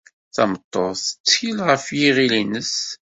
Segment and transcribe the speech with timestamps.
[0.35, 2.75] Tameṭṭut tettkel ɣef yiɣil-nnes.